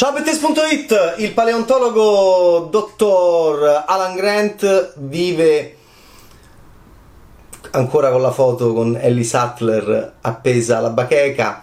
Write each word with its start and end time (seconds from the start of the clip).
Ciao 0.00 0.12
Bettes.it, 0.12 1.16
il 1.18 1.32
paleontologo 1.32 2.68
dottor 2.70 3.84
Alan 3.86 4.16
Grant 4.16 4.94
vive 4.96 5.76
ancora 7.72 8.10
con 8.10 8.22
la 8.22 8.30
foto 8.30 8.72
con 8.72 8.96
Ellie 8.98 9.24
Sattler 9.24 10.14
appesa 10.22 10.78
alla 10.78 10.88
bacheca, 10.88 11.62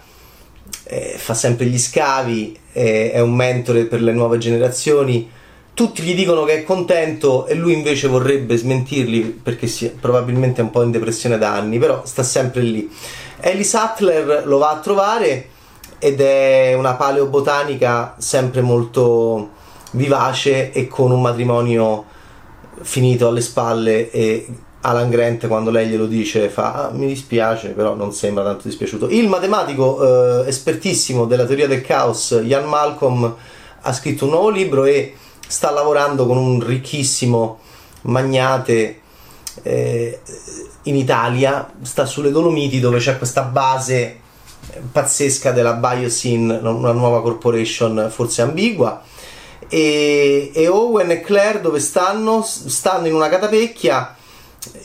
eh, 0.83 1.15
fa 1.17 1.33
sempre 1.33 1.65
gli 1.65 1.79
scavi, 1.79 2.59
eh, 2.73 3.11
è 3.11 3.19
un 3.21 3.33
mentore 3.33 3.85
per 3.85 4.03
le 4.03 4.11
nuove 4.11 4.37
generazioni. 4.37 5.27
Tutti 5.73 6.03
gli 6.03 6.13
dicono 6.13 6.43
che 6.43 6.59
è 6.59 6.63
contento 6.63 7.47
e 7.47 7.55
lui 7.55 7.73
invece 7.73 8.07
vorrebbe 8.07 8.55
smentirli 8.55 9.21
perché 9.21 9.65
si, 9.65 9.89
probabilmente 9.89 10.61
è 10.61 10.63
un 10.63 10.69
po' 10.69 10.83
in 10.83 10.91
depressione 10.91 11.39
da 11.39 11.55
anni, 11.55 11.79
però 11.79 12.03
sta 12.05 12.21
sempre 12.21 12.61
lì. 12.61 12.87
Ellie 13.39 13.63
Sattler 13.63 14.43
lo 14.45 14.59
va 14.59 14.69
a 14.69 14.79
trovare 14.79 15.55
ed 15.99 16.21
è 16.21 16.73
una 16.75 16.93
paleobotanica 16.93 18.15
sempre 18.17 18.61
molto 18.61 19.49
vivace 19.91 20.71
e 20.71 20.87
con 20.87 21.11
un 21.11 21.21
matrimonio 21.21 22.05
finito 22.81 23.27
alle 23.27 23.41
spalle 23.41 24.11
e 24.11 24.47
Alan 24.81 25.09
Grant 25.09 25.47
quando 25.47 25.71
lei 25.71 25.87
glielo 25.87 26.05
dice 26.05 26.49
fa 26.49 26.73
ah, 26.73 26.91
mi 26.91 27.07
dispiace 27.07 27.69
però 27.69 27.95
non 27.95 28.13
sembra 28.13 28.43
tanto 28.43 28.67
dispiaciuto. 28.67 29.09
Il 29.09 29.27
matematico 29.27 30.43
eh, 30.43 30.47
espertissimo 30.47 31.25
della 31.25 31.45
teoria 31.45 31.67
del 31.67 31.81
caos 31.81 32.39
Ian 32.43 32.65
Malcolm 32.65 33.35
ha 33.81 33.93
scritto 33.93 34.25
un 34.25 34.31
nuovo 34.31 34.49
libro 34.49 34.85
e 34.85 35.15
sta 35.47 35.71
lavorando 35.71 36.25
con 36.27 36.37
un 36.37 36.63
ricchissimo 36.63 37.59
magnate 38.03 39.01
eh, 39.63 40.19
in 40.83 40.95
Italia. 40.95 41.69
Sta 41.81 42.05
sulle 42.05 42.31
Dolomiti 42.31 42.79
dove 42.79 42.99
c'è 42.99 43.17
questa 43.17 43.43
base 43.43 44.25
pazzesca 44.91 45.51
della 45.51 45.73
Biosyn, 45.73 46.59
una 46.63 46.91
nuova 46.91 47.21
corporation 47.21 48.07
forse 48.09 48.41
ambigua. 48.41 49.01
E, 49.69 50.51
e, 50.53 50.67
Owen 50.67 51.11
e 51.11 51.21
Claire 51.21 51.61
dove 51.61 51.79
stanno? 51.79 52.41
Stanno 52.43 53.07
in 53.07 53.13
una 53.13 53.29
catapecchia 53.29 54.15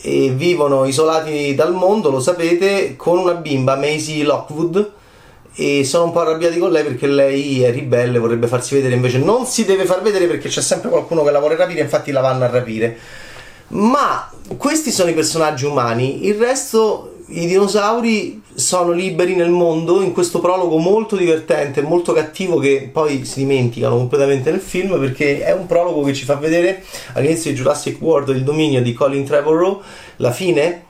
e 0.00 0.30
vivono 0.30 0.84
isolati 0.84 1.55
dal 1.55 1.72
mondo, 1.72 2.11
lo 2.11 2.20
sapete, 2.20 2.97
con 2.97 3.19
una 3.19 3.34
bimba, 3.34 3.77
Maisie 3.77 4.24
Lockwood, 4.24 4.92
e 5.55 5.84
sono 5.84 6.05
un 6.05 6.12
po' 6.12 6.20
arrabbiati 6.20 6.58
con 6.58 6.70
lei 6.70 6.83
perché 6.83 7.06
lei 7.06 7.62
è 7.62 7.70
ribelle, 7.70 8.19
vorrebbe 8.19 8.46
farsi 8.46 8.74
vedere, 8.74 8.94
invece 8.94 9.19
non 9.19 9.46
si 9.46 9.64
deve 9.64 9.84
far 9.84 10.02
vedere 10.02 10.27
perché 10.27 10.48
c'è 10.48 10.62
sempre 10.62 10.89
qualcuno 10.89 11.22
che 11.22 11.30
la 11.30 11.41
vuole 11.41 11.56
rapire, 11.56 11.80
infatti 11.80 12.11
la 12.11 12.20
vanno 12.20 12.44
a 12.44 12.48
rapire. 12.48 12.98
Ma 13.73 14.31
questi 14.56 14.91
sono 14.91 15.11
i 15.11 15.15
personaggi 15.15 15.65
umani, 15.65 16.27
il 16.27 16.34
resto 16.34 17.12
i 17.28 17.47
dinosauri 17.47 18.42
sono 18.55 18.92
liberi 18.92 19.34
nel 19.34 19.48
mondo 19.48 20.03
in 20.03 20.12
questo 20.12 20.41
prologo 20.41 20.77
molto 20.77 21.17
divertente, 21.17 21.81
molto 21.81 22.12
cattivo 22.12 22.59
che 22.59 22.91
poi 22.92 23.25
si 23.25 23.41
dimenticano 23.41 23.97
completamente 23.97 24.51
nel 24.51 24.61
film 24.61 24.98
perché 25.01 25.42
è 25.42 25.53
un 25.53 25.67
prologo 25.67 26.03
che 26.03 26.12
ci 26.12 26.25
fa 26.25 26.34
vedere 26.34 26.84
all'inizio 27.14 27.51
di 27.51 27.56
Jurassic 27.56 28.01
World 28.03 28.29
il 28.29 28.45
dominio 28.45 28.83
di 28.83 28.92
Colin 28.92 29.25
Trevorrow, 29.25 29.81
la 30.17 30.33
fine 30.33 30.84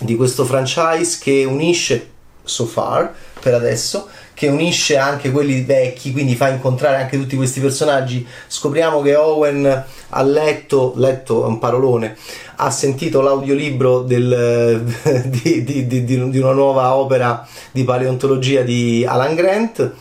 di 0.00 0.16
questo 0.16 0.44
franchise 0.44 1.18
che 1.22 1.44
unisce 1.44 2.10
so 2.44 2.66
far 2.66 3.12
per 3.40 3.54
adesso 3.54 4.08
che 4.34 4.48
unisce 4.48 4.96
anche 4.96 5.30
quelli 5.30 5.62
vecchi, 5.62 6.10
quindi 6.10 6.34
fa 6.34 6.48
incontrare 6.48 6.96
anche 6.96 7.16
tutti 7.16 7.36
questi 7.36 7.60
personaggi. 7.60 8.26
Scopriamo 8.48 9.00
che 9.00 9.14
Owen 9.14 9.84
ha 10.08 10.22
letto, 10.22 10.94
letto 10.96 11.46
un 11.46 11.58
parolone, 11.58 12.16
ha 12.56 12.70
sentito 12.70 13.20
l'audiolibro 13.20 14.00
del, 14.00 14.82
di, 15.26 15.62
di, 15.62 15.86
di, 15.86 16.04
di, 16.04 16.38
una 16.38 16.52
nuova 16.52 16.94
opera 16.96 17.46
di 17.70 17.84
paleontologia 17.84 18.62
di 18.62 19.04
Alan 19.06 19.36
Grant, 19.36 19.92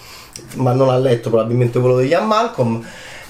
ma 0.55 0.73
non 0.73 0.89
ha 0.89 0.97
letto 0.97 1.29
probabilmente 1.29 1.79
quello 1.79 1.99
di 1.99 2.07
Ian 2.07 2.25
Malcolm. 2.25 2.83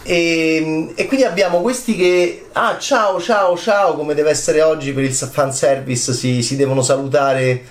E, 0.03 0.93
e, 0.95 1.07
quindi 1.07 1.25
abbiamo 1.25 1.61
questi 1.61 1.95
che 1.95 2.45
ah 2.53 2.77
ciao 2.79 3.21
ciao 3.21 3.55
ciao 3.55 3.95
come 3.95 4.15
deve 4.15 4.31
essere 4.31 4.63
oggi 4.63 4.93
per 4.93 5.03
il 5.03 5.13
fanservice 5.13 6.11
si, 6.13 6.41
si 6.41 6.55
devono 6.55 6.81
salutare 6.81 7.63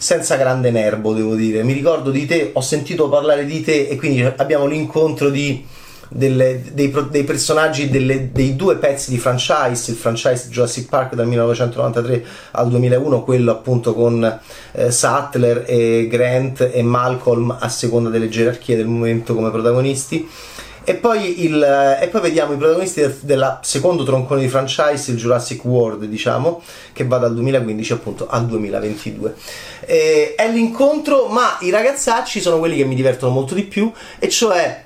senza 0.00 0.36
grande 0.36 0.70
nervo, 0.70 1.12
devo 1.12 1.34
dire. 1.34 1.62
Mi 1.62 1.74
ricordo 1.74 2.10
di 2.10 2.24
te, 2.24 2.52
ho 2.54 2.62
sentito 2.62 3.10
parlare 3.10 3.44
di 3.44 3.60
te 3.60 3.86
e 3.86 3.96
quindi 3.96 4.22
abbiamo 4.22 4.64
l'incontro 4.64 5.28
di, 5.28 5.62
delle, 6.08 6.62
dei, 6.72 6.90
dei, 7.10 7.22
personaggi 7.22 7.90
delle, 7.90 8.32
dei 8.32 8.56
due 8.56 8.76
pezzi 8.76 9.10
di 9.10 9.18
franchise, 9.18 9.90
il 9.90 9.98
franchise 9.98 10.48
Jurassic 10.48 10.88
Park 10.88 11.14
dal 11.14 11.26
1993 11.26 12.24
al 12.52 12.70
2001, 12.70 13.22
quello 13.24 13.50
appunto 13.50 13.92
con 13.92 14.40
eh, 14.72 14.90
Sattler 14.90 15.64
e 15.66 16.08
Grant 16.08 16.70
e 16.72 16.82
Malcolm 16.82 17.54
a 17.60 17.68
seconda 17.68 18.08
delle 18.08 18.30
gerarchie 18.30 18.76
del 18.76 18.86
momento 18.86 19.34
come 19.34 19.50
protagonisti 19.50 20.26
e 20.84 20.94
poi, 20.94 21.44
il, 21.44 21.98
e 22.00 22.08
poi 22.08 22.20
vediamo 22.20 22.54
i 22.54 22.56
protagonisti 22.56 23.00
del, 23.00 23.16
del, 23.20 23.58
secondo 23.62 24.02
troncone 24.02 24.40
di 24.40 24.48
franchise, 24.48 25.10
il 25.10 25.16
Jurassic 25.16 25.64
World, 25.64 26.04
diciamo, 26.04 26.62
che 26.92 27.04
va 27.04 27.18
dal 27.18 27.34
2015 27.34 27.92
appunto 27.92 28.26
al 28.28 28.46
2022. 28.46 29.34
E, 29.80 30.34
è 30.36 30.50
l'incontro, 30.50 31.26
ma 31.26 31.58
i 31.60 31.70
ragazzacci 31.70 32.40
sono 32.40 32.58
quelli 32.58 32.76
che 32.76 32.84
mi 32.84 32.94
divertono 32.94 33.32
molto 33.32 33.54
di 33.54 33.64
più, 33.64 33.92
e 34.18 34.28
cioè 34.28 34.84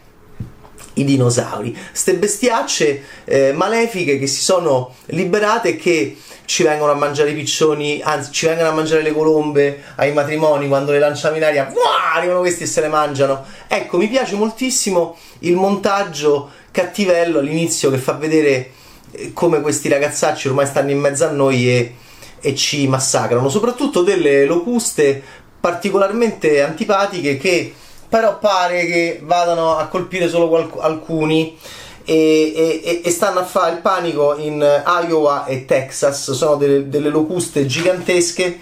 i 0.94 1.04
dinosauri, 1.04 1.76
ste 1.92 2.14
bestiacce 2.14 3.02
eh, 3.24 3.52
malefiche 3.52 4.18
che 4.18 4.26
si 4.26 4.42
sono 4.42 4.94
liberate 5.06 5.76
che 5.76 6.16
ci 6.46 6.62
vengono 6.62 6.92
a 6.92 6.94
mangiare 6.94 7.30
i 7.30 7.34
piccioni, 7.34 8.00
anzi 8.02 8.32
ci 8.32 8.46
vengono 8.46 8.68
a 8.68 8.72
mangiare 8.72 9.02
le 9.02 9.12
colombe 9.12 9.82
ai 9.96 10.12
matrimoni 10.12 10.68
quando 10.68 10.92
le 10.92 10.98
lanciamo 10.98 11.36
in 11.36 11.44
aria, 11.44 11.70
wow, 11.72 12.16
arrivano 12.16 12.40
questi 12.40 12.64
e 12.64 12.66
se 12.66 12.80
le 12.80 12.88
mangiano. 12.88 13.44
Ecco, 13.66 13.96
mi 13.96 14.08
piace 14.08 14.34
moltissimo 14.34 15.16
il 15.40 15.56
montaggio 15.56 16.50
cattivello 16.70 17.38
all'inizio 17.38 17.90
che 17.90 17.98
fa 17.98 18.12
vedere 18.12 18.70
eh, 19.12 19.32
come 19.32 19.60
questi 19.60 19.88
ragazzacci 19.88 20.48
ormai 20.48 20.66
stanno 20.66 20.90
in 20.90 20.98
mezzo 20.98 21.24
a 21.24 21.30
noi 21.30 21.70
e, 21.70 21.94
e 22.40 22.54
ci 22.54 22.86
massacrano, 22.88 23.48
soprattutto 23.48 24.02
delle 24.02 24.44
locuste 24.44 25.22
particolarmente 25.60 26.62
antipatiche 26.62 27.38
che 27.38 27.72
però 28.06 28.38
pare 28.38 28.84
che 28.84 29.20
vadano 29.22 29.76
a 29.76 29.86
colpire 29.86 30.28
solo 30.28 30.48
qualc- 30.48 30.78
alcuni 30.78 31.56
e, 32.04 32.52
e, 32.84 33.00
e, 33.04 33.10
stanno 33.10 33.40
a 33.40 33.44
fare 33.44 33.74
il 33.74 33.80
panico 33.80 34.36
in 34.36 34.60
Iowa 35.06 35.46
e 35.46 35.64
Texas, 35.64 36.30
sono 36.32 36.56
delle, 36.56 36.88
delle 36.88 37.08
locuste 37.08 37.66
gigantesche 37.66 38.60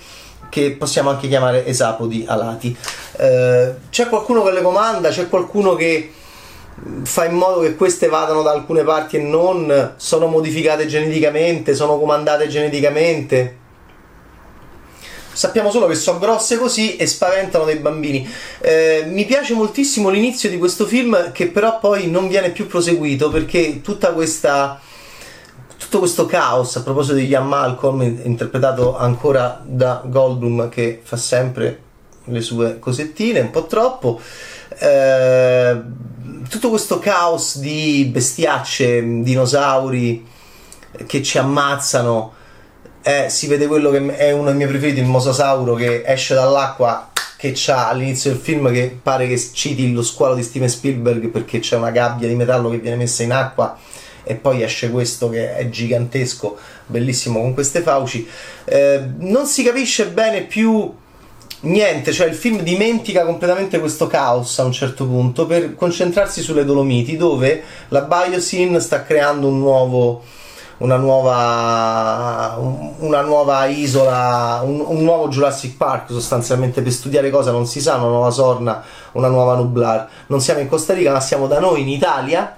che 0.48 0.72
possiamo 0.72 1.10
anche 1.10 1.28
chiamare 1.28 1.66
esapodi 1.66 2.24
alati. 2.26 2.76
Eh, 3.16 3.74
c'è 3.90 4.08
qualcuno 4.08 4.42
che 4.42 4.52
le 4.52 4.62
comanda, 4.62 5.08
c'è 5.08 5.28
qualcuno 5.28 5.74
che 5.74 6.12
fa 7.04 7.24
in 7.24 7.34
modo 7.34 7.60
che 7.60 7.74
queste 7.74 8.08
vadano 8.08 8.42
da 8.42 8.50
alcune 8.50 8.82
parti 8.82 9.16
e 9.16 9.20
non, 9.20 9.94
sono 9.96 10.26
modificate 10.26 10.86
geneticamente, 10.86 11.74
sono 11.74 11.98
comandate 11.98 12.48
geneticamente 12.48 13.60
sappiamo 15.32 15.70
solo 15.70 15.86
che 15.86 15.94
sono 15.94 16.18
grosse 16.18 16.58
così 16.58 16.96
e 16.96 17.06
spaventano 17.06 17.64
dei 17.64 17.76
bambini. 17.76 18.28
Eh, 18.60 19.04
mi 19.06 19.24
piace 19.24 19.54
moltissimo 19.54 20.08
l'inizio 20.08 20.48
di 20.50 20.58
questo 20.58 20.86
film 20.86 21.32
che 21.32 21.48
però 21.48 21.78
poi 21.78 22.10
non 22.10 22.28
viene 22.28 22.50
più 22.50 22.66
proseguito 22.66 23.30
perché 23.30 23.80
tutta 23.80 24.12
questa 24.12 24.80
tutto 25.78 25.98
questo 25.98 26.26
caos 26.26 26.76
a 26.76 26.82
proposito 26.82 27.16
di 27.16 27.26
Ian 27.26 27.48
Malcolm 27.48 28.02
interpretato 28.22 28.96
ancora 28.96 29.60
da 29.64 30.02
Goldblum 30.04 30.68
che 30.68 31.00
fa 31.02 31.16
sempre 31.16 31.80
le 32.26 32.40
sue 32.40 32.78
cosettine 32.78 33.40
un 33.40 33.50
po' 33.50 33.66
troppo 33.66 34.20
eh, 34.78 35.80
tutto 36.48 36.68
questo 36.70 36.98
caos 36.98 37.58
di 37.58 38.08
bestiacce 38.10 39.02
dinosauri 39.22 40.24
che 41.06 41.22
ci 41.22 41.38
ammazzano 41.38 42.32
eh, 43.02 43.26
si 43.28 43.46
vede 43.46 43.66
quello 43.66 43.90
che 43.90 44.16
è 44.16 44.32
uno 44.32 44.46
dei 44.46 44.54
miei 44.54 44.68
preferiti, 44.68 45.00
il 45.00 45.06
mosasauro 45.06 45.74
che 45.74 46.02
esce 46.04 46.34
dall'acqua 46.34 47.10
che 47.36 47.52
c'ha 47.54 47.88
all'inizio 47.88 48.30
del 48.30 48.38
film 48.38 48.72
che 48.72 48.96
pare 49.02 49.26
che 49.26 49.36
citi 49.36 49.92
lo 49.92 50.02
squalo 50.02 50.36
di 50.36 50.44
Steven 50.44 50.68
Spielberg 50.68 51.26
perché 51.28 51.58
c'è 51.58 51.74
una 51.74 51.90
gabbia 51.90 52.28
di 52.28 52.36
metallo 52.36 52.70
che 52.70 52.78
viene 52.78 52.96
messa 52.96 53.24
in 53.24 53.32
acqua 53.32 53.76
e 54.22 54.36
poi 54.36 54.62
esce 54.62 54.90
questo 54.90 55.28
che 55.28 55.56
è 55.56 55.68
gigantesco, 55.68 56.56
bellissimo 56.86 57.40
con 57.40 57.54
queste 57.54 57.80
fauci. 57.80 58.24
Eh, 58.64 59.02
non 59.18 59.46
si 59.46 59.64
capisce 59.64 60.06
bene 60.06 60.42
più 60.42 60.94
niente, 61.62 62.12
cioè 62.12 62.28
il 62.28 62.34
film 62.34 62.60
dimentica 62.60 63.24
completamente 63.24 63.80
questo 63.80 64.06
caos 64.06 64.58
a 64.58 64.64
un 64.64 64.72
certo 64.72 65.06
punto 65.06 65.46
per 65.46 65.74
concentrarsi 65.74 66.40
sulle 66.42 66.64
Dolomiti 66.64 67.16
dove 67.16 67.62
la 67.88 68.02
Biosyn 68.02 68.80
sta 68.80 69.02
creando 69.02 69.48
un 69.48 69.58
nuovo 69.58 70.22
una 70.82 70.96
nuova, 70.96 72.56
una 72.98 73.20
nuova 73.20 73.66
isola, 73.66 74.60
un, 74.64 74.82
un, 74.84 75.02
nuovo 75.02 75.28
Jurassic 75.28 75.76
Park 75.76 76.10
sostanzialmente 76.10 76.82
per 76.82 76.92
studiare 76.92 77.30
cosa 77.30 77.52
non 77.52 77.66
si 77.66 77.80
sa, 77.80 77.96
una 77.96 78.08
nuova 78.08 78.30
Sorna, 78.30 78.82
una 79.12 79.28
nuova 79.28 79.54
Nublar. 79.54 80.08
Non 80.26 80.40
siamo 80.40 80.60
in 80.60 80.68
Costa 80.68 80.92
Rica, 80.92 81.12
ma 81.12 81.20
siamo 81.20 81.46
da 81.46 81.60
noi 81.60 81.82
in 81.82 81.88
Italia 81.88 82.56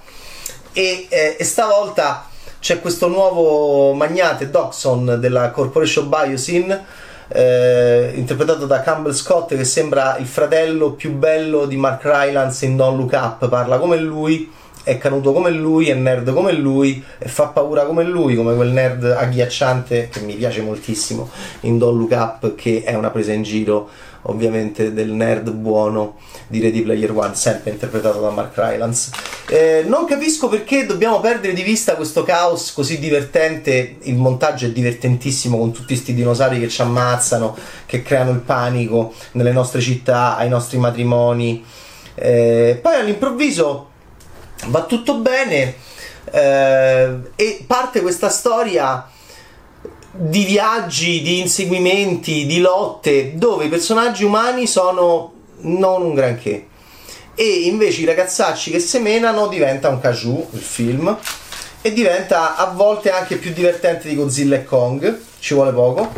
e, 0.72 1.06
eh, 1.08 1.36
e 1.38 1.44
stavolta 1.44 2.26
c'è 2.58 2.80
questo 2.80 3.08
nuovo 3.08 3.92
magnate 3.92 4.48
Doxon 4.50 5.18
della 5.20 5.50
Corporation 5.50 6.08
Biosyn 6.08 6.84
eh, 7.28 8.12
interpretato 8.14 8.64
da 8.64 8.80
Campbell 8.80 9.12
Scott 9.12 9.54
che 9.54 9.64
sembra 9.64 10.16
il 10.16 10.26
fratello 10.26 10.92
più 10.92 11.12
bello 11.12 11.66
di 11.66 11.76
Mark 11.76 12.02
Rylance 12.04 12.64
in 12.64 12.76
Don't 12.76 12.98
Look 12.98 13.12
Up, 13.12 13.48
parla 13.48 13.78
come 13.78 13.98
lui 13.98 14.50
è 14.84 14.98
canuto 14.98 15.32
come 15.32 15.50
lui, 15.50 15.88
è 15.88 15.94
nerd 15.94 16.32
come 16.32 16.52
lui 16.52 17.02
e 17.18 17.26
fa 17.26 17.46
paura 17.46 17.84
come 17.84 18.04
lui, 18.04 18.36
come 18.36 18.54
quel 18.54 18.70
nerd 18.70 19.04
agghiacciante 19.04 20.08
che 20.10 20.20
mi 20.20 20.34
piace 20.34 20.60
moltissimo 20.60 21.28
in 21.60 21.78
Don't 21.78 21.98
Look 21.98 22.12
Up 22.12 22.54
che 22.54 22.82
è 22.84 22.94
una 22.94 23.10
presa 23.10 23.32
in 23.32 23.42
giro 23.42 23.88
ovviamente 24.26 24.92
del 24.92 25.10
nerd 25.10 25.50
buono 25.50 26.16
di 26.46 26.60
Ready 26.60 26.82
Player 26.82 27.10
One, 27.10 27.34
sempre 27.34 27.72
interpretato 27.72 28.20
da 28.20 28.30
Mark 28.30 28.56
Rylance. 28.56 29.10
Eh, 29.48 29.84
non 29.86 30.04
capisco 30.04 30.48
perché 30.48 30.86
dobbiamo 30.86 31.20
perdere 31.20 31.52
di 31.52 31.62
vista 31.62 31.94
questo 31.94 32.22
caos 32.22 32.72
così 32.72 32.98
divertente. 32.98 33.96
Il 34.02 34.16
montaggio 34.16 34.66
è 34.66 34.70
divertentissimo 34.70 35.58
con 35.58 35.72
tutti 35.72 35.94
questi 35.94 36.14
dinosauri 36.14 36.60
che 36.60 36.68
ci 36.68 36.80
ammazzano, 36.80 37.56
che 37.86 38.02
creano 38.02 38.30
il 38.30 38.40
panico 38.40 39.12
nelle 39.32 39.52
nostre 39.52 39.80
città, 39.80 40.36
ai 40.36 40.48
nostri 40.48 40.78
matrimoni. 40.78 41.64
Eh, 42.14 42.78
poi 42.80 42.94
all'improvviso 42.94 43.88
va 44.66 44.84
tutto 44.84 45.16
bene 45.16 45.74
eh, 46.30 47.16
e 47.36 47.64
parte 47.66 48.00
questa 48.00 48.28
storia 48.28 49.08
di 50.10 50.44
viaggi, 50.44 51.22
di 51.22 51.40
inseguimenti, 51.40 52.46
di 52.46 52.60
lotte 52.60 53.36
dove 53.36 53.64
i 53.64 53.68
personaggi 53.68 54.24
umani 54.24 54.66
sono 54.66 55.32
non 55.62 56.02
un 56.02 56.14
granché. 56.14 56.68
E 57.34 57.62
invece 57.64 58.02
i 58.02 58.04
ragazzacci 58.04 58.70
che 58.70 58.78
semenano 58.78 59.48
diventa 59.48 59.88
un 59.88 59.98
cajou 59.98 60.48
il 60.52 60.60
film 60.60 61.16
e 61.80 61.92
diventa 61.92 62.56
a 62.56 62.66
volte 62.66 63.10
anche 63.10 63.36
più 63.36 63.52
divertente 63.52 64.08
di 64.08 64.14
Godzilla 64.14 64.56
e 64.56 64.64
Kong 64.64 65.20
ci 65.40 65.52
vuole 65.52 65.72
poco 65.72 66.12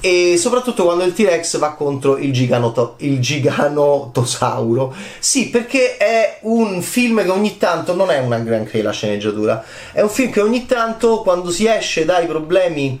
e 0.00 0.36
soprattutto 0.36 0.84
quando 0.84 1.04
il 1.04 1.12
T-Rex 1.12 1.58
va 1.58 1.72
contro 1.72 2.16
il, 2.18 2.32
giganoto, 2.32 2.94
il 2.98 3.20
giganotosauro. 3.20 4.94
Sì, 5.18 5.48
perché 5.50 5.96
è 5.96 6.38
un 6.42 6.82
film 6.82 7.22
che 7.22 7.30
ogni 7.30 7.56
tanto 7.56 7.94
non 7.94 8.10
è 8.10 8.18
una 8.18 8.38
granché 8.38 8.82
la 8.82 8.92
sceneggiatura, 8.92 9.64
è 9.92 10.00
un 10.00 10.10
film 10.10 10.30
che 10.30 10.40
ogni 10.40 10.66
tanto 10.66 11.22
quando 11.22 11.50
si 11.50 11.66
esce 11.66 12.04
dai 12.04 12.26
problemi 12.26 13.00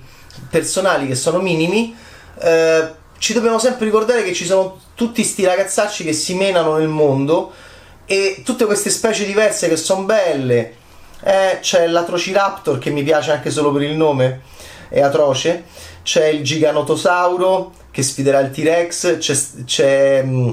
personali 0.50 1.06
che 1.06 1.14
sono 1.14 1.38
minimi, 1.40 1.94
eh, 2.40 3.02
ci 3.18 3.32
dobbiamo 3.32 3.58
sempre 3.58 3.86
ricordare 3.86 4.22
che 4.22 4.34
ci 4.34 4.44
sono 4.44 4.80
tutti 4.94 5.22
questi 5.22 5.44
ragazzacci 5.44 6.04
che 6.04 6.12
si 6.12 6.34
menano 6.34 6.76
nel 6.76 6.88
mondo 6.88 7.52
e 8.06 8.42
tutte 8.44 8.64
queste 8.66 8.90
specie 8.90 9.24
diverse 9.24 9.68
che 9.68 9.76
sono 9.76 10.02
belle. 10.02 10.82
Eh, 11.22 11.58
c'è 11.60 11.86
l'Atrociraptor 11.86 12.78
che 12.78 12.90
mi 12.90 13.02
piace 13.02 13.30
anche 13.30 13.50
solo 13.50 13.72
per 13.72 13.82
il 13.82 13.96
nome, 13.96 14.42
è 14.94 15.00
atroce 15.00 15.64
c'è 16.04 16.26
il 16.26 16.44
Giganotosauro 16.44 17.72
che 17.90 18.02
sfiderà 18.02 18.38
il 18.40 18.50
T-Rex, 18.50 19.18
c'è, 19.18 19.34
c'è 19.64 20.22
mm, 20.22 20.50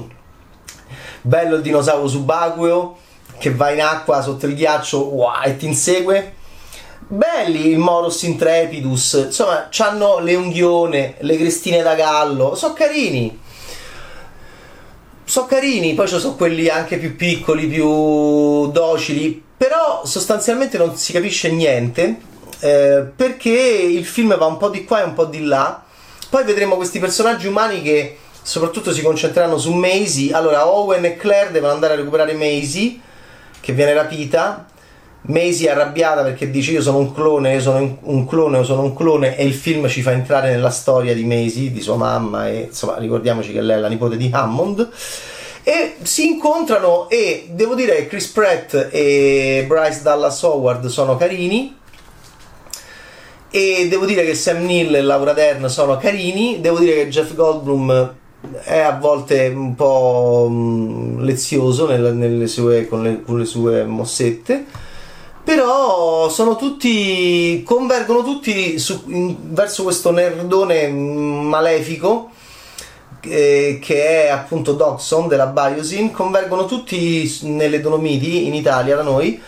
bello 1.20 1.56
il 1.56 1.62
dinosauro 1.62 2.08
subacqueo 2.08 2.96
che 3.38 3.52
va 3.52 3.70
in 3.70 3.82
acqua 3.82 4.22
sotto 4.22 4.46
il 4.46 4.54
ghiaccio 4.54 5.04
wow, 5.04 5.42
e 5.44 5.56
ti 5.56 5.66
insegue. 5.66 6.34
Belli 7.06 7.68
il 7.68 7.78
Moros 7.78 8.22
Intrepidus, 8.22 9.24
insomma, 9.26 9.68
hanno 9.78 10.20
le 10.20 10.34
unghione, 10.34 11.16
le 11.18 11.36
crestine 11.36 11.82
da 11.82 11.94
gallo, 11.94 12.54
sono 12.54 12.72
carini. 12.72 13.38
Sono 15.24 15.46
carini, 15.46 15.94
poi 15.94 16.08
ci 16.08 16.18
sono 16.18 16.36
quelli 16.36 16.68
anche 16.68 16.96
più 16.96 17.14
piccoli, 17.14 17.66
più 17.66 18.70
docili, 18.70 19.42
però 19.56 20.02
sostanzialmente 20.06 20.78
non 20.78 20.96
si 20.96 21.12
capisce 21.12 21.50
niente 21.50 22.30
eh, 22.62 23.04
perché 23.16 23.50
il 23.50 24.04
film 24.04 24.36
va 24.38 24.46
un 24.46 24.56
po' 24.56 24.68
di 24.68 24.84
qua 24.84 25.00
e 25.00 25.04
un 25.04 25.14
po' 25.14 25.24
di 25.24 25.44
là. 25.44 25.82
Poi 26.30 26.44
vedremo 26.44 26.76
questi 26.76 27.00
personaggi 27.00 27.48
umani 27.48 27.82
che 27.82 28.16
soprattutto 28.40 28.92
si 28.92 29.02
concentreranno 29.02 29.58
su 29.58 29.72
Maisie. 29.72 30.32
Allora, 30.32 30.68
Owen 30.68 31.04
e 31.04 31.16
Claire 31.16 31.50
devono 31.50 31.72
andare 31.72 31.94
a 31.94 31.96
recuperare 31.96 32.34
Maisie, 32.34 33.00
che 33.60 33.72
viene 33.72 33.92
rapita. 33.92 34.66
Maisie 35.22 35.68
è 35.68 35.72
arrabbiata 35.72 36.22
perché 36.22 36.50
dice 36.50 36.70
io 36.70 36.82
sono 36.82 36.98
un 36.98 37.12
clone, 37.12 37.54
io 37.54 37.60
sono 37.60 37.98
un 38.00 38.26
clone, 38.26 38.58
io 38.58 38.64
sono 38.64 38.82
un 38.82 38.94
clone 38.94 39.36
e 39.36 39.44
il 39.44 39.54
film 39.54 39.88
ci 39.88 40.02
fa 40.02 40.12
entrare 40.12 40.50
nella 40.50 40.70
storia 40.70 41.14
di 41.14 41.24
Maisie, 41.24 41.72
di 41.72 41.80
sua 41.80 41.96
mamma 41.96 42.48
e 42.48 42.66
insomma 42.68 42.96
ricordiamoci 42.98 43.52
che 43.52 43.60
lei 43.60 43.76
è 43.76 43.80
la 43.80 43.88
nipote 43.88 44.16
di 44.16 44.30
Hammond 44.32 44.88
e 45.62 45.94
si 46.02 46.26
incontrano 46.26 47.08
e 47.08 47.46
devo 47.50 47.76
dire 47.76 47.94
che 47.94 48.08
Chris 48.08 48.26
Pratt 48.28 48.88
e 48.90 49.64
Bryce 49.68 50.02
Dallas 50.02 50.42
Howard 50.42 50.86
sono 50.86 51.16
carini 51.16 51.80
e 53.54 53.86
devo 53.86 54.06
dire 54.06 54.24
che 54.24 54.34
Sam 54.34 54.64
Neill 54.64 54.94
e 54.94 55.02
Laura 55.02 55.34
Dern 55.34 55.68
sono 55.68 55.98
carini, 55.98 56.62
devo 56.62 56.78
dire 56.78 56.94
che 56.94 57.08
Jeff 57.08 57.34
Goldblum 57.34 58.14
è 58.62 58.78
a 58.78 58.96
volte 58.98 59.52
un 59.54 59.74
po' 59.74 60.48
mm, 60.50 61.20
lezioso 61.20 61.86
nelle, 61.86 62.12
nelle 62.12 62.46
sue, 62.46 62.88
con, 62.88 63.02
le, 63.02 63.22
con, 63.22 63.38
le, 63.38 63.44
sue 63.44 63.84
mossette. 63.84 64.64
Però 65.44 66.30
sono 66.30 66.56
tutti 66.56 67.62
convergono 67.62 68.22
tutti 68.22 68.78
su, 68.78 69.02
in, 69.08 69.36
verso 69.52 69.82
questo 69.82 70.12
nerdone 70.12 70.88
malefico 70.88 72.30
eh, 73.20 73.78
che 73.82 74.24
è 74.24 74.28
appunto 74.28 74.72
Dodson 74.72 75.28
della 75.28 75.48
Biosyn. 75.48 76.10
Convergono 76.10 76.64
tutti 76.64 77.38
nelle 77.42 77.82
Dolomiti 77.82 78.46
in 78.46 78.54
Italia 78.54 78.96
da 78.96 79.02
noi 79.02 79.38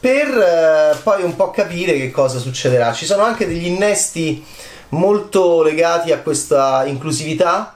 per 0.00 0.28
eh, 0.28 0.96
poi 1.02 1.22
un 1.22 1.34
po' 1.34 1.50
capire 1.50 1.94
che 1.94 2.10
cosa 2.10 2.38
succederà. 2.38 2.92
Ci 2.92 3.04
sono 3.06 3.22
anche 3.22 3.46
degli 3.46 3.66
innesti 3.66 4.44
molto 4.90 5.62
legati 5.62 6.12
a 6.12 6.18
questa 6.18 6.84
inclusività 6.86 7.74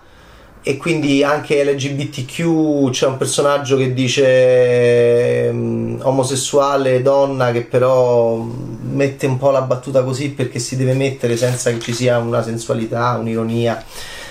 e 0.65 0.77
quindi 0.77 1.25
anche 1.25 1.65
LGBTQ 1.65 2.91
c'è 2.91 3.07
un 3.07 3.17
personaggio 3.17 3.77
che 3.77 3.93
dice 3.93 5.49
um, 5.51 5.99
omosessuale 6.03 7.03
donna 7.03 7.51
che 7.51 7.63
però 7.63 8.37
mette 8.37 9.27
un 9.27 9.39
po' 9.39 9.51
la 9.51 9.63
battuta 9.63 10.05
così 10.05 10.31
perché 10.31 10.61
si 10.61 10.77
deve 10.77 10.95
mettere 10.95 11.37
senza 11.37 11.71
che 11.73 11.81
ci 11.81 11.93
sia 11.93 12.19
una 12.19 12.43
sensualità, 12.43 13.17
un'ironia. 13.19 13.85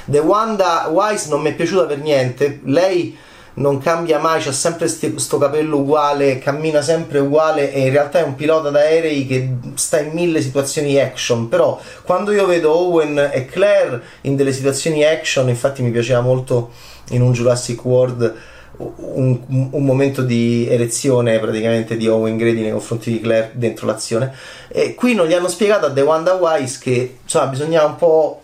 The 0.06 0.20
Wanda 0.20 0.88
Wise 0.90 1.30
non 1.30 1.42
mi 1.42 1.50
è 1.50 1.54
piaciuta 1.54 1.84
per 1.84 2.00
niente. 2.00 2.62
Lei 2.64 3.18
non 3.56 3.80
cambia 3.80 4.20
mai, 4.20 4.42
c'ha 4.42 4.52
sempre 4.52 4.90
questo 5.12 5.38
capello 5.38 5.78
uguale, 5.78 6.40
cammina 6.40 6.82
sempre 6.82 7.20
uguale 7.20 7.74
e 7.74 7.82
in 7.82 7.92
realtà 7.92 8.20
è 8.20 8.24
un 8.24 8.36
pilota 8.36 8.70
d'aerei 8.70 9.28
che 9.28 9.54
sta 9.76 10.00
in 10.00 10.12
mille 10.12 10.42
situazioni 10.42 11.00
action, 11.00 11.50
però 11.50 11.80
quando 12.04 12.32
io 12.32 12.46
vedo 12.46 12.74
Owen 12.74 13.30
e 13.32 13.46
Claire 13.46 14.02
in 14.22 14.36
delle 14.36 14.54
situazioni 14.54 15.04
action, 15.04 15.50
infatti 15.50 15.82
mi 15.82 15.92
piaceva 15.92 16.22
molto 16.22 16.72
in 17.10 17.22
un 17.22 17.34
Jurassic 17.34 17.84
World 17.84 18.36
un, 18.78 19.40
un, 19.48 19.86
momento 19.86 20.22
di 20.22 20.68
erezione 20.68 21.38
praticamente 21.40 21.98
di 21.98 22.08
Owen 22.08 22.38
Grady 22.38 22.62
nei 22.62 22.72
confronti 22.72 23.12
di 23.12 23.22
Claire 23.22 23.52
dentro 23.54 23.86
l'azione. 23.86 24.34
E 24.70 24.96
qui 24.96 25.14
non 25.14 25.28
gli 25.28 25.34
hanno 25.34 25.50
spiegato 25.50 25.88
a 25.88 25.92
The 25.92 26.02
Wanda 26.02 26.34
Wise 26.34 26.80
che 26.82 27.18
insomma 27.22 27.48
bisognava 27.48 27.88
un 27.88 27.96
po' 27.98 28.42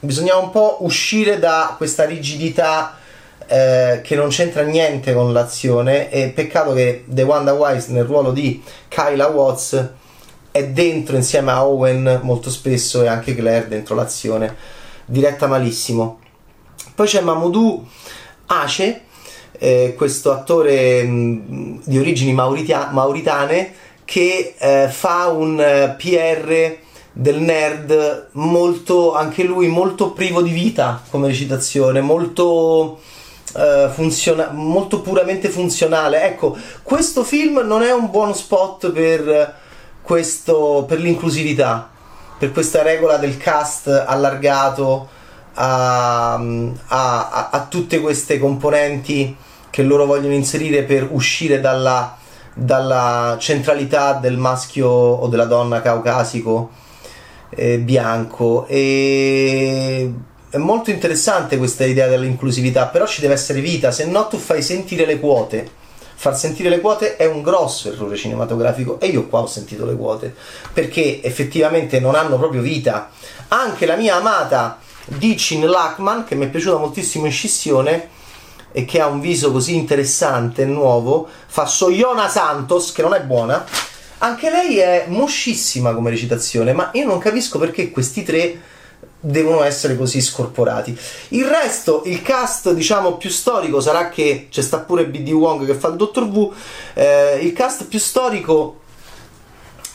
bisognava 0.00 0.40
un 0.40 0.50
po' 0.50 0.78
uscire 0.80 1.38
da 1.38 1.74
questa 1.76 2.04
rigidità 2.04 2.98
eh, 3.46 4.00
che 4.02 4.16
non 4.16 4.28
c'entra 4.28 4.62
niente 4.62 5.12
con 5.12 5.32
l'azione 5.32 6.10
e 6.10 6.28
peccato 6.28 6.72
che 6.72 7.04
The 7.06 7.22
Wanda 7.22 7.52
Wise 7.52 7.92
nel 7.92 8.04
ruolo 8.04 8.32
di 8.32 8.62
Kyla 8.88 9.28
Watts 9.28 9.88
è 10.50 10.66
dentro 10.68 11.16
insieme 11.16 11.50
a 11.50 11.66
Owen 11.66 12.20
molto 12.22 12.50
spesso 12.50 13.02
e 13.02 13.08
anche 13.08 13.34
Claire 13.34 13.68
dentro 13.68 13.94
l'azione. 13.94 14.54
Diretta 15.04 15.46
malissimo. 15.46 16.20
Poi 16.94 17.06
c'è 17.06 17.20
Mamoudou 17.20 17.84
Ace 18.46 19.02
eh, 19.58 19.94
questo 19.96 20.32
attore 20.32 21.02
mh, 21.02 21.82
di 21.84 21.98
origini 21.98 22.32
mauritia- 22.32 22.90
mauritane 22.92 23.72
che 24.04 24.54
eh, 24.58 24.88
fa 24.90 25.28
un 25.28 25.60
eh, 25.60 25.96
PR 25.96 26.76
del 27.12 27.40
nerd 27.40 28.28
molto 28.32 29.14
anche 29.14 29.44
lui 29.44 29.68
molto 29.68 30.10
privo 30.10 30.42
di 30.42 30.50
vita 30.50 31.00
come 31.10 31.28
recitazione 31.28 32.00
molto 32.00 32.98
uh, 33.54 33.90
funziona- 33.90 34.50
molto 34.52 35.00
puramente 35.00 35.48
funzionale. 35.48 36.22
Ecco, 36.24 36.56
questo 36.82 37.24
film 37.24 37.58
non 37.64 37.82
è 37.82 37.92
un 37.92 38.10
buono 38.10 38.32
spot 38.32 38.90
per, 38.90 39.54
questo, 40.02 40.84
per 40.86 41.00
l'inclusività, 41.00 41.90
per 42.38 42.52
questa 42.52 42.82
regola 42.82 43.16
del 43.16 43.36
cast 43.36 43.88
allargato 43.88 45.08
a, 45.54 46.34
a, 46.34 47.48
a 47.50 47.66
tutte 47.68 48.00
queste 48.00 48.38
componenti 48.38 49.36
che 49.70 49.82
loro 49.82 50.06
vogliono 50.06 50.34
inserire 50.34 50.82
per 50.82 51.08
uscire 51.10 51.60
dalla, 51.60 52.16
dalla 52.54 53.36
centralità 53.40 54.14
del 54.14 54.36
maschio 54.36 54.88
o 54.88 55.26
della 55.28 55.46
donna 55.46 55.80
caucasico 55.80 56.70
eh, 57.50 57.78
bianco 57.78 58.66
e 58.66 60.12
è 60.54 60.58
molto 60.58 60.92
interessante 60.92 61.56
questa 61.56 61.84
idea 61.84 62.06
dell'inclusività, 62.06 62.86
però 62.86 63.08
ci 63.08 63.20
deve 63.20 63.34
essere 63.34 63.60
vita, 63.60 63.90
se 63.90 64.06
no 64.06 64.28
tu 64.28 64.38
fai 64.38 64.62
sentire 64.62 65.04
le 65.04 65.18
quote. 65.18 65.68
Far 66.14 66.38
sentire 66.38 66.68
le 66.68 66.80
quote 66.80 67.16
è 67.16 67.26
un 67.26 67.42
grosso 67.42 67.88
errore 67.88 68.14
cinematografico 68.14 69.00
e 69.00 69.08
io 69.08 69.26
qua 69.26 69.40
ho 69.40 69.48
sentito 69.48 69.84
le 69.84 69.96
quote 69.96 70.32
perché 70.72 71.20
effettivamente 71.24 71.98
non 71.98 72.14
hanno 72.14 72.38
proprio 72.38 72.60
vita. 72.60 73.10
Anche 73.48 73.84
la 73.84 73.96
mia 73.96 74.14
amata 74.14 74.78
di 75.06 75.34
Chin 75.34 75.66
Lachman 75.66 76.24
che 76.24 76.36
mi 76.36 76.44
è 76.44 76.48
piaciuta 76.48 76.76
moltissimo 76.76 77.26
in 77.26 77.32
scissione 77.32 78.10
e 78.70 78.84
che 78.84 79.00
ha 79.00 79.08
un 79.08 79.18
viso 79.18 79.50
così 79.50 79.74
interessante, 79.74 80.64
nuovo, 80.64 81.26
fa 81.46 81.66
Soyona 81.66 82.28
Santos 82.28 82.92
che 82.92 83.02
non 83.02 83.14
è 83.14 83.22
buona. 83.22 83.64
Anche 84.18 84.50
lei 84.50 84.78
è 84.78 85.06
moscissima 85.08 85.92
come 85.94 86.10
recitazione, 86.10 86.72
ma 86.72 86.90
io 86.92 87.06
non 87.06 87.18
capisco 87.18 87.58
perché 87.58 87.90
questi 87.90 88.22
tre 88.22 88.60
devono 89.24 89.62
essere 89.62 89.96
così 89.96 90.20
scorporati. 90.20 90.96
Il 91.28 91.46
resto, 91.46 92.02
il 92.04 92.20
cast, 92.20 92.72
diciamo, 92.72 93.16
più 93.16 93.30
storico 93.30 93.80
sarà 93.80 94.10
che 94.10 94.48
c'è 94.50 94.60
sta 94.60 94.78
pure 94.80 95.06
BD 95.06 95.30
Wong 95.30 95.64
che 95.64 95.74
fa 95.74 95.88
il 95.88 95.96
Dottor 95.96 96.24
Wu. 96.24 96.52
Eh, 96.92 97.38
il 97.40 97.52
cast 97.54 97.86
più 97.86 97.98
storico 97.98 98.80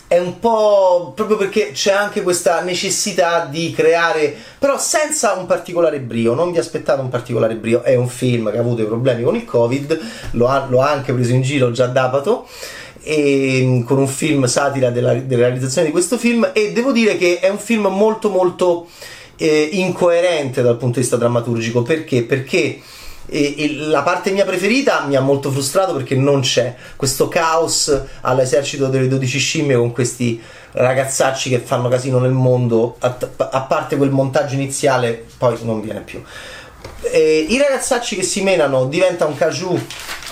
è 0.07 0.17
un 0.17 0.39
po' 0.39 1.11
proprio 1.15 1.37
perché 1.37 1.69
c'è 1.71 1.91
anche 1.91 2.23
questa 2.23 2.61
necessità 2.61 3.45
di 3.45 3.71
creare, 3.71 4.35
però 4.57 4.79
senza 4.79 5.33
un 5.33 5.45
particolare 5.45 5.99
brio. 5.99 6.33
Non 6.33 6.51
vi 6.51 6.57
aspettate 6.57 6.99
un 6.99 7.09
particolare 7.09 7.53
brio. 7.53 7.83
È 7.83 7.93
un 7.95 8.07
film 8.07 8.49
che 8.49 8.57
ha 8.57 8.61
avuto 8.61 8.81
i 8.81 8.85
problemi 8.85 9.21
con 9.21 9.35
il 9.35 9.45
Covid, 9.45 9.99
lo 10.31 10.47
ha, 10.47 10.65
lo 10.67 10.81
ha 10.81 10.89
anche 10.89 11.13
preso 11.13 11.33
in 11.33 11.43
giro 11.43 11.69
già 11.69 11.85
Dapato. 11.85 12.47
E, 13.01 13.83
con 13.85 13.97
un 13.97 14.07
film 14.07 14.45
satira 14.45 14.89
della, 14.89 15.13
della 15.13 15.43
realizzazione 15.43 15.87
di 15.87 15.93
questo 15.93 16.17
film 16.17 16.49
e 16.53 16.73
devo 16.73 16.91
dire 16.91 17.15
che 17.15 17.39
è 17.39 17.47
un 17.47 17.57
film 17.57 17.87
molto 17.87 18.29
molto 18.29 18.87
eh, 19.39 19.69
incoerente 19.71 20.61
dal 20.61 20.77
punto 20.77 20.95
di 20.95 21.01
vista 21.01 21.15
drammaturgico. 21.15 21.81
Perché? 21.81 22.23
Perché 22.23 22.79
eh, 23.25 23.75
la 23.77 24.01
parte 24.01 24.31
mia 24.31 24.45
preferita 24.45 25.05
mi 25.07 25.15
ha 25.15 25.21
molto 25.21 25.49
frustrato 25.49 25.93
perché 25.93 26.15
non 26.15 26.41
c'è 26.41 26.75
questo 26.95 27.27
caos 27.27 28.03
all'esercito 28.21 28.87
delle 28.87 29.07
12 29.07 29.39
scimmie 29.39 29.77
con 29.77 29.91
questi 29.91 30.41
ragazzacci 30.71 31.49
che 31.49 31.59
fanno 31.59 31.87
casino 31.87 32.19
nel 32.19 32.31
mondo, 32.31 32.97
a, 32.99 33.17
a 33.37 33.61
parte 33.61 33.95
quel 33.95 34.11
montaggio 34.11 34.55
iniziale, 34.55 35.25
poi 35.37 35.57
non 35.63 35.81
viene 35.81 36.01
più. 36.01 36.21
Eh, 37.01 37.45
I 37.47 37.57
ragazzacci 37.57 38.15
che 38.15 38.23
si 38.23 38.41
menano 38.43 38.85
diventa 38.85 39.25
un 39.25 39.35
caju 39.35 39.79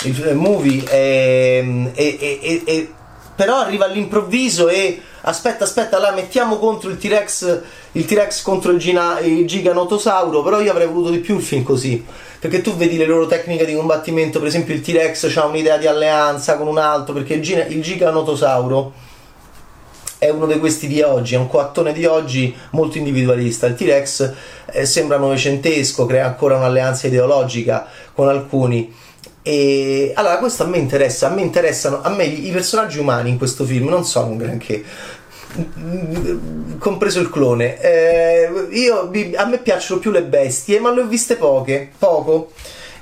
il 0.04 0.36
movie 0.36 0.84
ehm, 0.90 1.92
e, 1.96 2.18
e, 2.20 2.62
e, 2.66 2.92
però 3.36 3.60
arriva 3.60 3.86
all'improvviso 3.86 4.68
e 4.68 5.02
aspetta 5.28 5.64
aspetta 5.64 6.00
là 6.00 6.12
mettiamo 6.12 6.58
contro 6.58 6.90
il 6.90 6.98
T-Rex 6.98 7.62
il 7.98 8.06
T-Rex 8.06 8.44
contro 8.44 8.72
il, 8.72 8.78
Gina, 8.78 9.20
il 9.20 9.48
Giganotosauro, 9.48 10.44
però 10.44 10.62
io 10.62 10.70
avrei 10.70 10.86
voluto 10.86 11.10
di 11.10 11.18
più 11.18 11.38
il 11.38 11.42
film 11.42 11.64
così. 11.64 12.06
Perché 12.40 12.62
tu 12.62 12.76
vedi 12.76 12.96
le 12.96 13.08
loro 13.08 13.26
tecniche 13.26 13.66
di 13.66 13.74
combattimento, 13.74 14.38
per 14.38 14.48
esempio 14.48 14.76
il 14.76 14.82
T-Rex 14.82 15.36
ha 15.36 15.46
un'idea 15.46 15.78
di 15.78 15.88
alleanza 15.88 16.58
con 16.58 16.68
un 16.68 16.78
altro, 16.78 17.14
perché 17.16 17.34
il, 17.34 17.42
Gina, 17.42 17.66
il 17.66 17.82
Giganotosauro 17.82 18.94
è 20.20 20.30
uno 20.30 20.46
di 20.46 20.60
questi 20.60 20.88
di 20.88 21.02
oggi, 21.02 21.34
è 21.34 21.38
un 21.40 21.48
coattone 21.48 21.92
di 21.92 22.06
oggi 22.06 22.56
molto 22.72 23.00
individualista. 23.00 23.66
Il 23.66 23.74
T-Rex 23.74 24.34
eh, 24.72 24.86
sembra 24.86 25.18
novecentesco, 25.18 26.06
crea 26.06 26.28
ancora 26.28 26.58
un'alleanza 26.58 27.08
ideologica 27.08 27.88
con 28.14 28.30
alcuni. 28.30 28.94
E 29.42 30.12
allora 30.14 30.38
questo 30.40 30.64
a 30.64 30.68
me 30.68 30.78
interessa, 30.78 31.28
a 31.28 31.30
me 31.30 31.42
interessano, 31.42 32.02
a 32.04 32.10
me 32.10 32.26
i 32.26 32.52
personaggi 32.52 33.00
umani 33.00 33.30
in 33.30 33.38
questo 33.38 33.64
film 33.64 33.88
non 33.88 34.04
sono 34.04 34.28
un 34.28 34.38
granché, 34.38 34.84
compreso 36.78 37.20
il 37.20 37.30
clone. 37.30 37.80
Eh, 37.80 38.68
io, 38.72 39.12
a 39.36 39.46
me 39.46 39.58
piacciono 39.60 40.00
più 40.00 40.12
le 40.12 40.24
bestie, 40.24 40.80
ma 40.80 40.92
le 40.92 41.02
ho 41.02 41.08
viste 41.08 41.36
poche, 41.36 41.92
poco. 41.98 42.52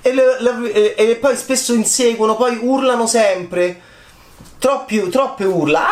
E, 0.02 0.14
le, 0.14 0.38
le, 0.40 0.96
e 0.96 1.16
poi 1.16 1.36
spesso 1.36 1.74
inseguono, 1.74 2.36
poi 2.36 2.58
urlano 2.62 3.08
sempre. 3.08 3.82
Troppi, 4.60 5.10
troppe 5.10 5.46
urla. 5.46 5.82
Ah, 5.82 5.92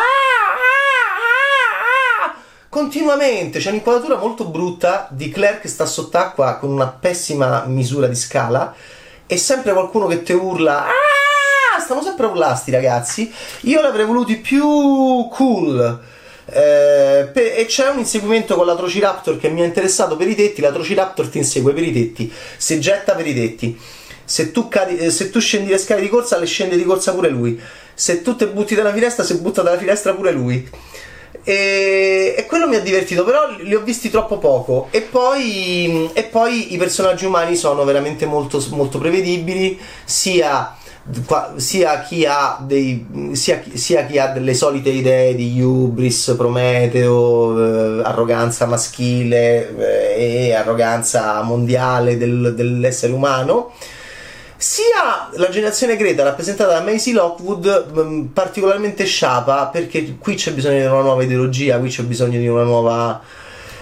ah, 2.26 2.34
continuamente 2.68 3.58
c'è 3.58 3.70
un'inquadratura 3.70 4.16
molto 4.16 4.46
brutta 4.46 5.08
di 5.10 5.28
Claire 5.30 5.60
che 5.60 5.68
sta 5.68 5.86
sott'acqua 5.86 6.56
con 6.56 6.70
una 6.70 6.88
pessima 6.88 7.64
misura 7.66 8.06
di 8.06 8.16
scala 8.16 8.74
e 9.26 9.36
sempre 9.36 9.72
qualcuno 9.72 10.06
che 10.06 10.22
te 10.22 10.32
urla 10.32 10.86
ah, 10.86 11.80
stanno 11.80 12.02
sempre 12.02 12.26
a 12.26 12.62
ragazzi 12.66 13.32
io 13.60 13.80
l'avrei 13.80 14.04
voluti 14.04 14.36
più 14.36 15.28
cool 15.30 16.02
eh, 16.46 17.30
e 17.32 17.64
c'è 17.66 17.88
un 17.88 17.98
inseguimento 17.98 18.54
con 18.54 18.66
l'Atrociraptor 18.66 19.38
che 19.38 19.48
mi 19.48 19.62
ha 19.62 19.64
interessato 19.64 20.16
per 20.16 20.28
i 20.28 20.34
tetti. 20.34 20.60
L'Atrociraptor 20.60 21.28
ti 21.28 21.38
insegue 21.38 21.72
per 21.72 21.84
i 21.84 21.92
tetti, 21.92 22.30
se 22.56 22.78
getta 22.78 23.14
per 23.14 23.26
i 23.26 23.34
tetti. 23.34 23.78
Se 24.26 24.52
tu, 24.52 24.68
cadi, 24.68 24.96
eh, 24.96 25.10
se 25.10 25.30
tu 25.30 25.38
scendi 25.38 25.70
le 25.70 25.78
scale 25.78 26.00
di 26.00 26.08
corsa, 26.08 26.38
le 26.38 26.46
scende 26.46 26.76
di 26.76 26.84
corsa 26.84 27.12
pure 27.12 27.28
lui. 27.28 27.60
Se 27.94 28.22
tu 28.22 28.36
te 28.36 28.46
butti 28.48 28.74
dalla 28.74 28.92
finestra, 28.92 29.22
se 29.22 29.36
butta 29.36 29.62
dalla 29.62 29.78
finestra 29.78 30.14
pure 30.14 30.32
lui. 30.32 30.68
E, 31.44 32.34
e, 32.36 32.46
quello 32.46 32.66
mi 32.66 32.76
ha 32.76 32.80
divertito, 32.80 33.22
però 33.22 33.50
li 33.58 33.74
ho 33.74 33.82
visti 33.82 34.08
troppo 34.08 34.38
poco. 34.38 34.88
E 34.90 35.02
poi, 35.02 36.10
e 36.14 36.24
poi 36.24 36.72
i 36.72 36.78
personaggi 36.78 37.26
umani 37.26 37.54
sono 37.54 37.84
veramente 37.84 38.24
molto, 38.24 38.64
molto 38.70 38.98
prevedibili, 38.98 39.78
sia 40.04 40.74
sia 41.56 42.00
chi 42.00 42.24
ha 42.24 42.58
dei 42.60 43.32
sia, 43.32 43.62
sia 43.74 44.06
chi 44.06 44.18
ha 44.18 44.28
delle 44.28 44.54
solite 44.54 44.88
idee 44.88 45.34
di 45.34 45.60
hubris, 45.60 46.34
prometeo, 46.36 47.98
eh, 47.98 48.02
arroganza 48.02 48.64
maschile 48.64 49.76
eh, 50.16 50.46
e 50.46 50.54
arroganza 50.54 51.42
mondiale 51.42 52.16
del, 52.16 52.54
dell'essere 52.54 53.12
umano 53.12 53.72
sia 54.56 55.28
la 55.32 55.48
generazione 55.50 55.96
Greta 55.96 56.22
rappresentata 56.22 56.72
da 56.72 56.80
Maisie 56.80 57.12
Lockwood 57.12 57.90
mh, 57.92 58.00
mm, 58.00 58.24
particolarmente 58.26 59.04
sciapa 59.04 59.66
perché 59.66 60.16
qui 60.18 60.36
c'è 60.36 60.52
bisogno 60.52 60.78
di 60.78 60.86
una 60.86 61.02
nuova 61.02 61.22
ideologia 61.22 61.78
qui 61.78 61.90
c'è 61.90 62.02
bisogno 62.04 62.38
di 62.38 62.48
una 62.48 62.62
nuova 62.62 63.20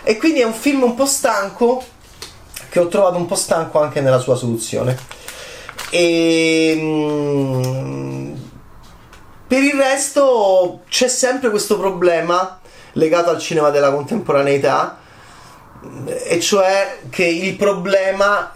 e 0.02 0.16
quindi 0.16 0.40
è 0.40 0.44
un 0.44 0.54
film 0.54 0.82
un 0.82 0.96
po' 0.96 1.06
stanco 1.06 1.84
che 2.68 2.80
ho 2.80 2.88
trovato 2.88 3.16
un 3.16 3.26
po' 3.26 3.36
stanco 3.36 3.80
anche 3.80 4.00
nella 4.00 4.18
sua 4.18 4.34
soluzione 4.34 5.20
e 5.94 6.74
mm, 6.80 8.32
per 9.46 9.62
il 9.62 9.74
resto 9.74 10.80
c'è 10.88 11.06
sempre 11.06 11.50
questo 11.50 11.78
problema 11.78 12.60
legato 12.92 13.28
al 13.28 13.38
cinema 13.38 13.68
della 13.68 13.92
contemporaneità, 13.92 14.98
e 16.24 16.40
cioè 16.40 17.00
che 17.10 17.26
il 17.26 17.56
problema 17.56 18.54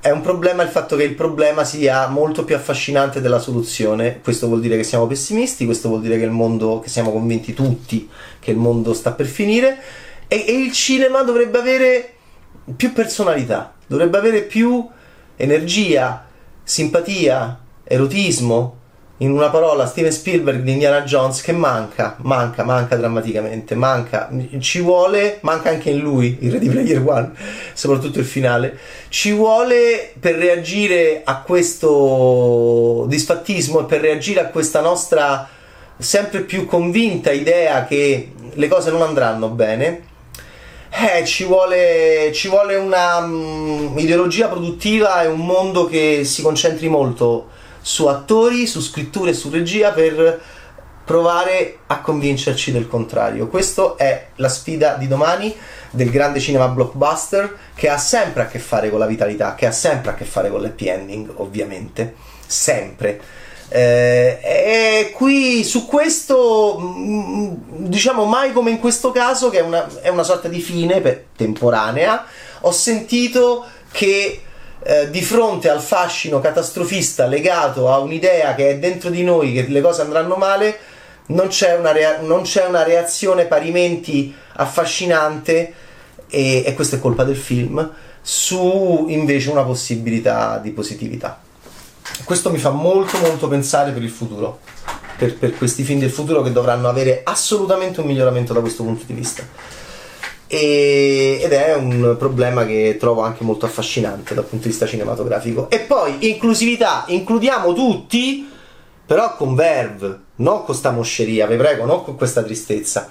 è 0.00 0.10
un 0.10 0.20
problema 0.20 0.64
il 0.64 0.68
fatto 0.68 0.96
che 0.96 1.04
il 1.04 1.14
problema 1.14 1.62
sia 1.62 2.08
molto 2.08 2.44
più 2.44 2.56
affascinante 2.56 3.20
della 3.20 3.38
soluzione. 3.38 4.20
Questo 4.20 4.48
vuol 4.48 4.60
dire 4.60 4.76
che 4.76 4.82
siamo 4.82 5.06
pessimisti, 5.06 5.64
questo 5.64 5.88
vuol 5.88 6.00
dire 6.00 6.18
che 6.18 6.24
il 6.24 6.30
mondo, 6.30 6.80
che 6.80 6.88
siamo 6.88 7.12
convinti 7.12 7.54
tutti 7.54 8.10
che 8.40 8.50
il 8.50 8.56
mondo 8.56 8.94
sta 8.94 9.12
per 9.12 9.26
finire 9.26 9.80
e, 10.26 10.44
e 10.44 10.52
il 10.52 10.72
cinema 10.72 11.22
dovrebbe 11.22 11.58
avere 11.58 12.14
più 12.74 12.92
personalità, 12.92 13.74
dovrebbe 13.86 14.18
avere 14.18 14.42
più 14.42 14.88
energia, 15.36 16.32
simpatia, 16.64 17.60
erotismo, 17.84 18.82
in 19.18 19.30
una 19.30 19.48
parola 19.48 19.86
Steven 19.86 20.10
Spielberg 20.10 20.62
di 20.62 20.72
Indiana 20.72 21.02
Jones 21.02 21.40
che 21.40 21.52
manca, 21.52 22.16
manca, 22.22 22.64
manca 22.64 22.96
drammaticamente, 22.96 23.76
manca, 23.76 24.28
ci 24.58 24.80
vuole, 24.80 25.38
manca 25.42 25.70
anche 25.70 25.90
in 25.90 25.98
lui, 25.98 26.38
il 26.40 26.50
Ready 26.50 26.68
Player 26.68 27.00
One, 27.06 27.30
soprattutto 27.74 28.18
il 28.18 28.24
finale, 28.24 28.76
ci 29.08 29.30
vuole 29.32 30.12
per 30.18 30.34
reagire 30.34 31.22
a 31.24 31.42
questo 31.42 33.04
disfattismo 33.08 33.82
e 33.82 33.84
per 33.84 34.00
reagire 34.00 34.40
a 34.40 34.46
questa 34.46 34.80
nostra 34.80 35.48
sempre 35.96 36.40
più 36.40 36.66
convinta 36.66 37.30
idea 37.30 37.84
che 37.84 38.32
le 38.52 38.68
cose 38.68 38.90
non 38.90 39.02
andranno 39.02 39.48
bene, 39.48 40.12
eh, 40.96 41.24
ci 41.24 41.44
vuole, 41.44 42.30
ci 42.32 42.48
vuole 42.48 42.76
una 42.76 43.18
um, 43.18 43.94
ideologia 43.96 44.46
produttiva 44.46 45.22
e 45.22 45.26
un 45.26 45.44
mondo 45.44 45.86
che 45.86 46.22
si 46.24 46.40
concentri 46.40 46.88
molto 46.88 47.48
su 47.80 48.06
attori, 48.06 48.66
su 48.66 48.80
scrittura 48.80 49.30
e 49.30 49.34
su 49.34 49.50
regia 49.50 49.90
per 49.90 50.40
provare 51.04 51.78
a 51.88 52.00
convincerci 52.00 52.70
del 52.70 52.86
contrario. 52.86 53.48
Questa 53.48 53.96
è 53.96 54.28
la 54.36 54.48
sfida 54.48 54.94
di 54.94 55.08
domani 55.08 55.54
del 55.90 56.10
grande 56.10 56.38
cinema 56.38 56.68
blockbuster 56.68 57.56
che 57.74 57.88
ha 57.88 57.98
sempre 57.98 58.42
a 58.42 58.46
che 58.46 58.60
fare 58.60 58.88
con 58.88 59.00
la 59.00 59.06
vitalità, 59.06 59.56
che 59.56 59.66
ha 59.66 59.72
sempre 59.72 60.12
a 60.12 60.14
che 60.14 60.24
fare 60.24 60.48
con 60.48 60.62
l'happy 60.62 60.88
ending, 60.88 61.30
ovviamente, 61.36 62.14
sempre 62.46 63.20
eh, 63.68 64.38
e 64.42 65.12
qui 65.14 65.64
su 65.64 65.86
questo, 65.86 66.78
mm, 66.80 67.54
diciamo 67.88 68.24
mai 68.24 68.52
come 68.52 68.70
in 68.70 68.78
questo 68.78 69.10
caso, 69.10 69.50
che 69.50 69.58
è 69.58 69.62
una, 69.62 69.88
è 70.00 70.08
una 70.08 70.22
sorta 70.22 70.48
di 70.48 70.60
fine 70.60 71.00
per, 71.00 71.24
temporanea, 71.36 72.24
ho 72.60 72.72
sentito 72.72 73.64
che 73.90 74.42
eh, 74.82 75.10
di 75.10 75.22
fronte 75.22 75.70
al 75.70 75.80
fascino 75.80 76.40
catastrofista 76.40 77.26
legato 77.26 77.90
a 77.90 77.98
un'idea 77.98 78.54
che 78.54 78.70
è 78.70 78.78
dentro 78.78 79.10
di 79.10 79.24
noi, 79.24 79.52
che 79.52 79.66
le 79.68 79.80
cose 79.80 80.02
andranno 80.02 80.36
male, 80.36 80.78
non 81.26 81.48
c'è 81.48 81.74
una, 81.76 81.92
rea- 81.92 82.20
non 82.20 82.42
c'è 82.42 82.66
una 82.66 82.82
reazione 82.82 83.46
parimenti 83.46 84.34
affascinante, 84.56 85.72
e, 86.28 86.62
e 86.66 86.74
questa 86.74 86.96
è 86.96 87.00
colpa 87.00 87.24
del 87.24 87.36
film, 87.36 87.92
su 88.20 89.06
invece 89.08 89.50
una 89.50 89.62
possibilità 89.62 90.58
di 90.58 90.70
positività 90.70 91.40
questo 92.22 92.50
mi 92.50 92.58
fa 92.58 92.70
molto 92.70 93.18
molto 93.18 93.48
pensare 93.48 93.90
per 93.90 94.02
il 94.02 94.10
futuro, 94.10 94.60
per, 95.18 95.36
per, 95.36 95.56
questi 95.56 95.82
film 95.82 95.98
del 95.98 96.10
futuro 96.10 96.42
che 96.42 96.52
dovranno 96.52 96.88
avere 96.88 97.22
assolutamente 97.24 98.00
un 98.00 98.06
miglioramento 98.06 98.52
da 98.52 98.60
questo 98.60 98.84
punto 98.84 99.04
di 99.06 99.14
vista. 99.14 99.46
e, 100.46 101.40
ed 101.42 101.52
è 101.52 101.74
un 101.74 102.14
problema 102.18 102.64
che 102.64 102.96
trovo 102.98 103.22
anche 103.22 103.44
molto 103.44 103.66
affascinante 103.66 104.34
dal 104.34 104.44
punto 104.44 104.64
di 104.64 104.70
vista 104.70 104.86
cinematografico. 104.86 105.68
E 105.70 105.80
poi 105.80 106.28
inclusività, 106.30 107.04
includiamo 107.08 107.72
tutti, 107.72 108.48
però 109.06 109.36
con 109.36 109.54
verve, 109.54 110.20
non 110.36 110.64
con 110.64 110.74
sta 110.74 110.90
mosceria, 110.90 111.46
vi 111.46 111.56
prego, 111.56 111.84
non 111.84 112.04
con 112.04 112.16
questa 112.16 112.42
tristezza. 112.42 113.10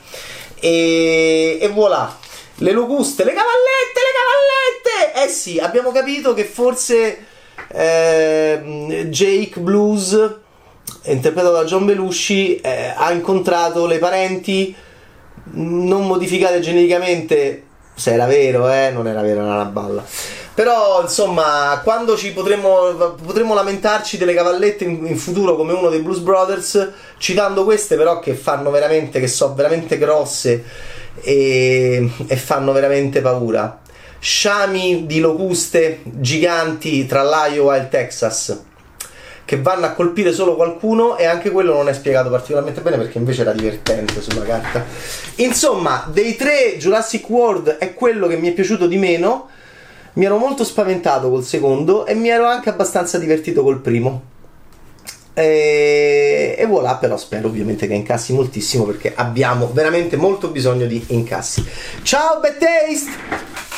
E, 0.59 1.57
e 1.59 1.67
voilà, 1.67 2.17
le 2.57 2.71
locuste, 2.71 3.23
le 3.23 3.33
cavallette, 3.33 3.99
le 3.99 4.13
cavallette! 4.17 5.25
Eh 5.25 5.29
sì, 5.29 5.59
abbiamo 5.59 5.91
capito 5.91 6.33
che 6.33 6.45
forse 6.45 7.25
eh, 7.73 9.07
Jake 9.09 9.59
Blues, 9.59 10.11
interpretato 11.03 11.53
da 11.53 11.63
John 11.65 11.85
Belushi, 11.85 12.61
eh, 12.61 12.93
ha 12.95 13.11
incontrato 13.11 13.85
le 13.85 13.97
parenti 13.97 14.75
non 15.55 16.07
modificate 16.07 16.59
genericamente 16.59 17.63
se 17.95 18.13
era 18.13 18.25
vero, 18.25 18.69
eh, 18.71 18.91
non 18.91 19.07
era 19.07 19.21
vero, 19.21 19.41
era 19.41 19.53
una 19.53 19.65
balla. 19.65 20.03
Però, 20.53 21.01
insomma, 21.01 21.79
quando 21.83 22.15
ci 22.15 22.31
potremmo, 22.31 23.15
potremmo 23.23 23.53
lamentarci 23.55 24.17
delle 24.17 24.35
cavallette 24.35 24.83
in, 24.83 25.05
in, 25.07 25.17
futuro 25.17 25.55
come 25.55 25.73
uno 25.73 25.89
dei 25.89 26.01
Blues 26.01 26.19
Brothers, 26.19 26.91
citando 27.17 27.63
queste 27.63 27.95
però 27.95 28.19
che 28.19 28.35
fanno 28.35 28.69
veramente, 28.69 29.19
che 29.19 29.27
sono 29.27 29.55
veramente 29.55 29.97
grosse 29.97 30.63
e, 31.21 32.09
e 32.27 32.35
fanno 32.35 32.71
veramente 32.71 33.21
paura. 33.21 33.81
Sciami 34.23 35.05
di 35.05 35.19
locuste 35.19 35.99
giganti 36.05 37.05
tra 37.05 37.25
l'Iowa 37.25 37.75
e 37.75 37.79
il 37.79 37.89
Texas 37.89 38.57
che 39.43 39.61
vanno 39.61 39.85
a 39.85 39.91
colpire 39.91 40.31
solo 40.31 40.55
qualcuno 40.55 41.17
e 41.17 41.25
anche 41.25 41.51
quello 41.51 41.73
non 41.73 41.89
è 41.89 41.93
spiegato 41.93 42.29
particolarmente 42.29 42.79
bene 42.79 42.95
perché 42.95 43.17
invece 43.17 43.41
era 43.41 43.51
divertente 43.51 44.21
sulla 44.21 44.45
carta. 44.45 44.85
Insomma, 45.35 46.07
dei 46.09 46.37
tre 46.37 46.77
Jurassic 46.77 47.29
World 47.29 47.71
è 47.71 47.93
quello 47.93 48.27
che 48.27 48.37
mi 48.37 48.47
è 48.47 48.53
piaciuto 48.53 48.87
di 48.87 48.95
meno. 48.95 49.49
Mi 50.13 50.23
ero 50.23 50.37
molto 50.37 50.63
spaventato 50.63 51.29
col 51.29 51.43
secondo 51.43 52.05
e 52.05 52.13
mi 52.13 52.29
ero 52.29 52.45
anche 52.45 52.69
abbastanza 52.69 53.17
divertito 53.17 53.61
col 53.61 53.81
primo. 53.81 54.21
E, 55.33 56.55
e 56.57 56.65
voilà, 56.65 56.95
però 56.95 57.17
spero 57.17 57.49
ovviamente 57.49 57.87
che 57.87 57.93
incassi 57.93 58.31
moltissimo 58.31 58.85
perché 58.85 59.11
abbiamo 59.13 59.69
veramente 59.73 60.15
molto 60.15 60.47
bisogno 60.47 60.85
di 60.85 61.03
incassi. 61.07 61.67
Ciao, 62.03 62.39
Bad 62.39 62.57
Taste! 62.57 63.72